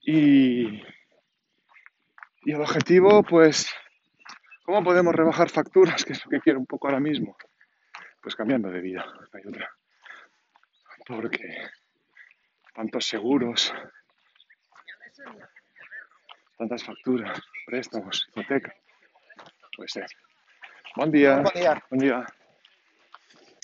[0.00, 0.82] Y,
[2.42, 3.70] y el objetivo, pues,
[4.64, 6.04] ¿cómo podemos rebajar facturas?
[6.06, 7.36] Que es lo que quiero un poco ahora mismo.
[8.22, 9.70] Pues cambiando de vida, no hay otra.
[11.06, 11.56] Porque
[12.74, 13.74] tantos seguros,
[16.56, 18.74] tantas facturas, préstamos, hipoteca.
[19.76, 20.06] Puede ser.
[20.96, 21.40] Buen día.
[21.40, 21.84] Buen día.
[21.90, 22.26] Buen día.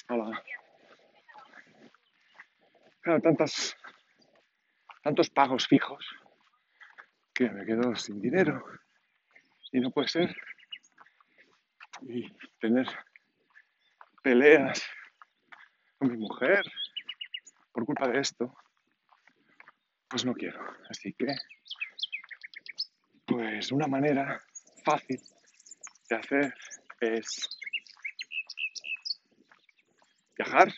[0.09, 0.43] Hola.
[3.01, 3.77] Claro, tantas,
[5.03, 6.07] tantos pagos fijos
[7.35, 8.65] que me quedo sin dinero.
[9.73, 10.37] Y no puede ser.
[12.03, 12.31] Y
[12.61, 12.87] tener
[14.23, 14.89] peleas
[15.99, 16.65] con mi mujer
[17.73, 18.57] por culpa de esto,
[20.09, 20.61] pues no quiero.
[20.89, 21.27] Así que,
[23.27, 24.41] pues una manera
[24.85, 25.21] fácil
[26.09, 26.55] de hacer
[27.01, 27.49] es
[30.37, 30.73] viajar,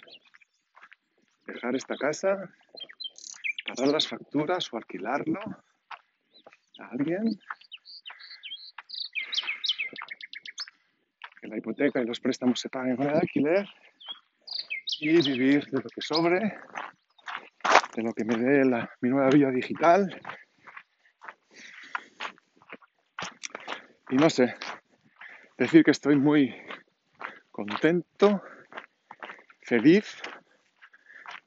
[1.47, 2.37] dejar esta casa,
[3.66, 5.41] pagar las facturas o alquilarlo
[6.79, 7.39] a alguien,
[11.41, 13.68] que la hipoteca y los préstamos se paguen con el alquiler
[15.01, 16.41] y vivir de lo que sobre,
[17.95, 20.20] de lo que me dé la- mi nueva vida digital.
[24.11, 24.57] Y no sé,
[25.59, 26.54] decir que estoy muy
[27.50, 28.42] contento,
[29.62, 30.22] feliz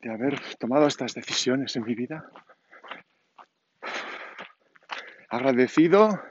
[0.01, 2.29] de haber tomado estas decisiones en mi vida.
[5.29, 6.21] Agradecido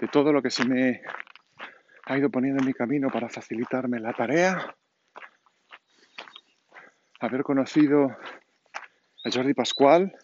[0.00, 1.02] de todo lo que se me
[2.06, 4.74] ha ido poniendo en mi camino para facilitarme la tarea.
[7.20, 10.16] Haber conocido a Jordi Pascual,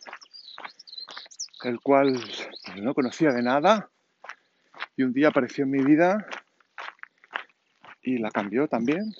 [1.65, 2.15] el cual
[2.65, 3.91] pues, no conocía de nada
[5.01, 6.27] y un día apareció en mi vida
[8.03, 9.15] y la cambió también.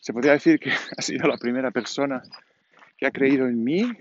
[0.00, 2.22] Se podría decir que ha sido la primera persona
[2.96, 3.92] que ha creído en mí,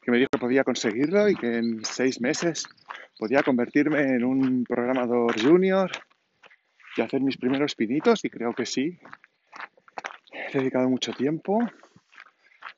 [0.00, 2.66] que me dijo que podía conseguirlo y que en seis meses
[3.18, 5.90] podía convertirme en un programador junior
[6.96, 8.98] y hacer mis primeros pinitos y creo que sí.
[10.32, 11.58] He dedicado mucho tiempo.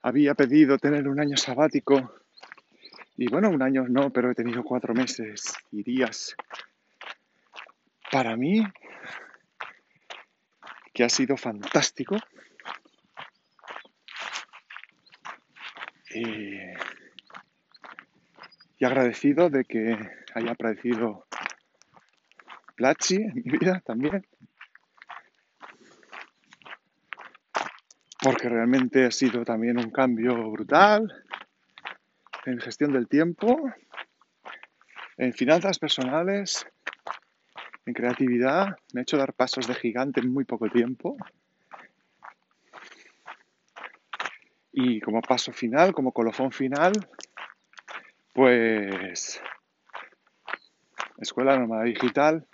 [0.02, 2.19] Había pedido tener un año sabático
[3.20, 6.34] y bueno, un año no, pero he tenido cuatro meses y días
[8.10, 8.64] para mí,
[10.94, 12.16] que ha sido fantástico.
[16.14, 16.56] Y,
[18.78, 19.98] y agradecido de que
[20.34, 21.26] haya aparecido
[22.74, 24.26] Plachi en mi vida también.
[28.22, 31.26] Porque realmente ha sido también un cambio brutal
[32.46, 33.70] en gestión del tiempo,
[35.16, 36.66] en finanzas personales,
[37.86, 38.76] en creatividad.
[38.92, 41.16] Me ha hecho dar pasos de gigante en muy poco tiempo.
[44.72, 46.92] Y como paso final, como colofón final,
[48.32, 49.42] pues
[51.18, 52.46] Escuela Nómada Digital,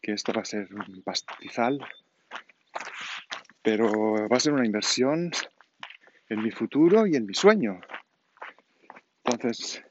[0.00, 1.80] que esto va a ser un pastizal,
[3.62, 5.30] pero va a ser una inversión
[6.28, 7.80] en mi futuro y en mi sueño.
[9.26, 9.82] Entonces,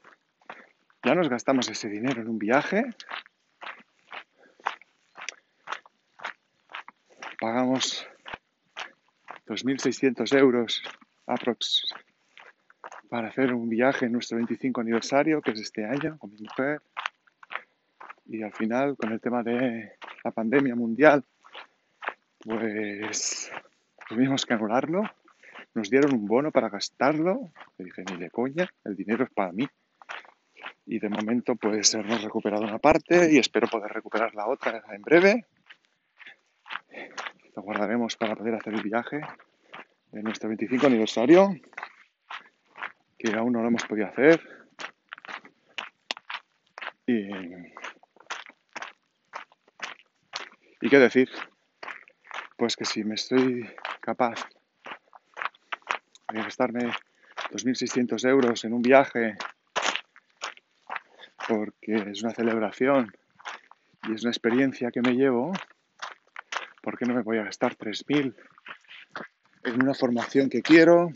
[1.04, 2.84] ya nos gastamos ese dinero en un viaje,
[7.38, 8.08] pagamos
[9.46, 10.82] 2.600 euros
[11.26, 11.94] aprox
[13.08, 16.80] para hacer un viaje en nuestro 25 aniversario, que es este año, con mi mujer.
[18.24, 19.92] Y al final, con el tema de
[20.24, 21.24] la pandemia mundial,
[22.40, 23.52] pues
[24.08, 25.02] tuvimos que anularlo.
[25.76, 27.52] Nos dieron un bono para gastarlo.
[27.76, 29.68] Le dije, ni de coña, el dinero es para mí.
[30.86, 35.02] Y de momento, pues hemos recuperado una parte y espero poder recuperar la otra en
[35.02, 35.44] breve.
[37.54, 39.20] Lo guardaremos para poder hacer el viaje
[40.12, 41.54] de nuestro 25 aniversario,
[43.18, 44.40] que aún no lo hemos podido hacer.
[47.06, 47.28] Y,
[50.80, 51.28] ¿Y qué decir?
[52.56, 53.68] Pues que si me estoy
[54.00, 54.55] capaz
[56.32, 56.90] de gastarme
[57.52, 59.36] 2.600 euros en un viaje
[61.48, 63.12] porque es una celebración
[64.08, 65.52] y es una experiencia que me llevo,
[66.82, 68.34] ¿por qué no me voy a gastar 3.000
[69.64, 71.10] en una formación que quiero,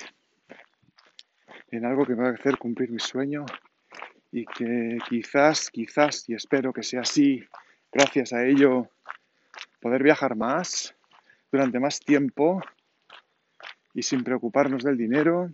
[1.70, 3.44] en algo que me va a hacer cumplir mi sueño
[4.32, 7.44] y que quizás, quizás, y espero que sea así,
[7.92, 8.88] gracias a ello,
[9.80, 10.94] poder viajar más
[11.50, 12.60] durante más tiempo
[13.94, 15.50] y sin preocuparnos del dinero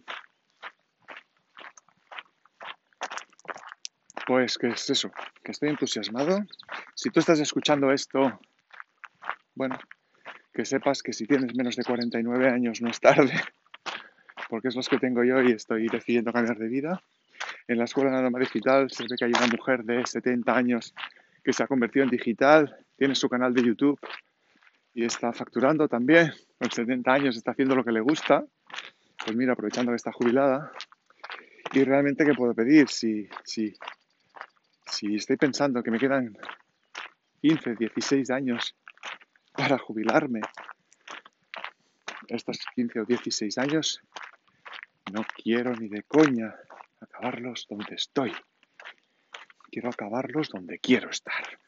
[4.26, 5.12] Pues que es eso,
[5.44, 6.44] que estoy entusiasmado.
[6.96, 8.40] Si tú estás escuchando esto,
[9.54, 9.78] bueno,
[10.52, 13.32] que sepas que si tienes menos de 49 años no es tarde,
[14.50, 17.00] porque es los que tengo yo y estoy decidiendo cambiar de vida.
[17.68, 20.92] En la Escuela de Digital se ve que hay una mujer de 70 años
[21.44, 24.00] que se ha convertido en digital, tiene su canal de YouTube
[24.96, 26.32] y está facturando también.
[26.58, 28.46] Con 70 años está haciendo lo que le gusta.
[29.22, 30.72] Pues mira, aprovechando que está jubilada.
[31.74, 32.88] Y realmente, ¿qué puedo pedir?
[32.88, 33.74] Si, si,
[34.86, 36.34] si estoy pensando que me quedan
[37.42, 38.74] 15, 16 años
[39.52, 40.40] para jubilarme,
[42.28, 44.00] estos 15 o 16 años,
[45.12, 46.54] no quiero ni de coña
[47.02, 48.32] acabarlos donde estoy.
[49.70, 51.58] Quiero acabarlos donde quiero estar.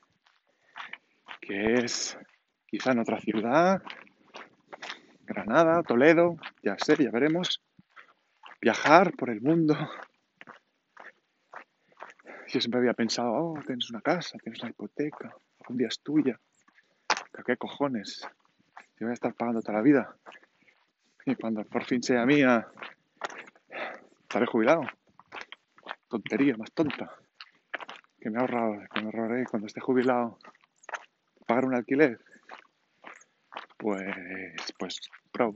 [1.43, 2.17] Que es
[2.69, 3.83] quizá en otra ciudad,
[5.23, 7.63] Granada, Toledo, ya sé, ya veremos.
[8.61, 9.75] Viajar por el mundo.
[12.49, 15.35] Yo siempre había pensado, oh, tienes una casa, tienes una hipoteca,
[15.69, 16.39] un día es tuya.
[17.47, 18.21] ¿Qué cojones?
[18.99, 20.17] Yo voy a estar pagando toda la vida.
[21.25, 22.67] Y cuando por fin sea mía,
[24.23, 24.83] estaré jubilado.
[26.09, 27.11] Tontería, más tonta.
[28.21, 30.39] Que me, ahorrado, que me ahorraré cuando esté jubilado
[31.47, 32.21] pagar un alquiler.
[33.79, 34.15] Pues,
[34.79, 35.01] pues,
[35.33, 35.55] pro.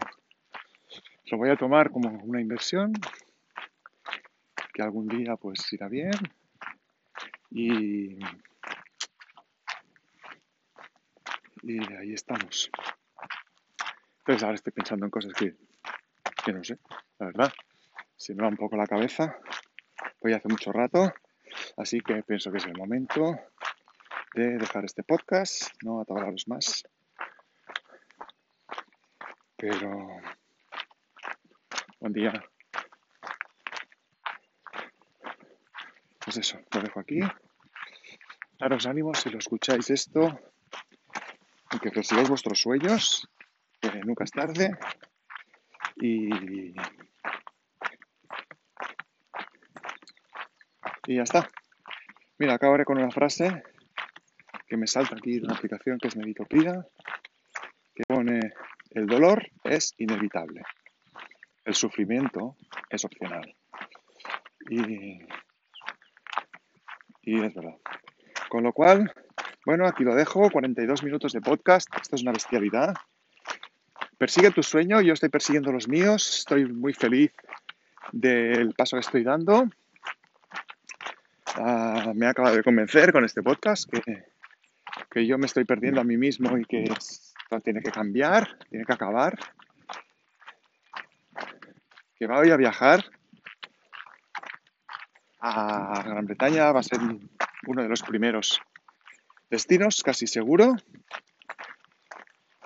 [1.31, 2.93] Lo voy a tomar como una inversión
[4.73, 6.13] que algún día pues irá bien
[7.51, 8.19] y,
[11.63, 12.71] y ahí estamos.
[14.19, 15.57] Entonces ahora estoy pensando en cosas que,
[16.45, 16.79] que no sé,
[17.19, 17.53] la verdad.
[18.17, 19.37] Se me va un poco la cabeza.
[20.21, 21.13] Voy hace mucho rato.
[21.77, 23.37] Así que pienso que es el momento
[24.35, 26.85] de dejar este podcast, no atabaros más.
[29.63, 30.09] Pero
[32.01, 32.33] buen día.
[36.19, 37.21] Pues eso, lo dejo aquí.
[38.59, 40.37] Daros ánimos si lo escucháis esto,
[41.81, 43.29] que persigáis vuestros sueños,
[43.81, 44.77] que nunca es tarde.
[45.95, 46.75] Y
[51.07, 51.49] Y ya está.
[52.39, 53.63] Mira, acabaré con una frase
[54.67, 56.85] que me salta aquí de una aplicación que es Meditopía,
[57.95, 58.41] que pone,
[58.95, 60.63] el dolor es inevitable,
[61.65, 62.57] el sufrimiento
[62.91, 63.55] es opcional.
[64.69, 65.23] Y,
[67.23, 67.77] y es verdad.
[68.49, 69.13] Con lo cual,
[69.65, 72.95] bueno, aquí lo dejo, 42 minutos de podcast, esto es una bestialidad.
[74.19, 77.33] Persigue tu sueño, yo estoy persiguiendo los míos, estoy muy feliz
[78.13, 79.69] del paso que estoy dando
[81.57, 84.25] Ah, me acabado de convencer con este podcast que,
[85.11, 86.85] que yo me estoy perdiendo a mí mismo y que
[87.61, 89.39] tiene que cambiar, tiene que acabar.
[92.17, 93.05] Que voy a viajar
[95.41, 97.01] a Gran Bretaña, va a ser
[97.67, 98.61] uno de los primeros
[99.51, 100.77] destinos, casi seguro,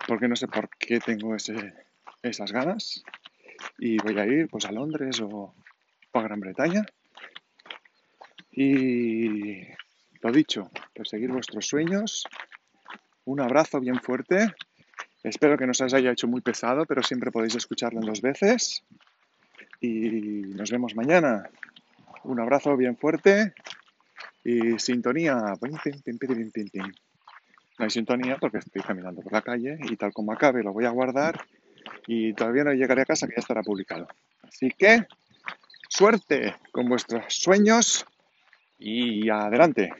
[0.07, 3.03] porque no sé por qué tengo esas ganas.
[3.78, 5.55] Y voy a ir pues a Londres o
[6.12, 6.84] a Gran Bretaña.
[8.53, 9.62] Y
[10.22, 12.24] lo dicho, perseguir vuestros sueños.
[13.24, 14.55] Un abrazo bien fuerte.
[15.27, 18.85] Espero que no os haya hecho muy pesado, pero siempre podéis escucharlo en dos veces.
[19.81, 19.99] Y
[20.55, 21.51] nos vemos mañana.
[22.22, 23.53] Un abrazo bien fuerte.
[24.45, 25.35] Y sintonía.
[27.79, 30.85] No hay sintonía porque estoy caminando por la calle y tal como acabe lo voy
[30.85, 31.45] a guardar
[32.07, 34.07] y todavía no llegaré a casa que ya estará publicado.
[34.43, 35.07] Así que
[35.89, 38.07] suerte con vuestros sueños
[38.79, 39.93] y adelante.